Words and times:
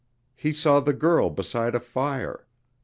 He 0.35 0.51
saw 0.51 0.79
the 0.79 0.93
girl 0.93 1.29
beside 1.29 1.75
a 1.75 1.79
fire. 1.79 2.47